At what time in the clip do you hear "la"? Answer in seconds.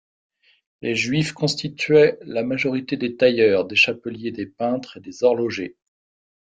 2.21-2.41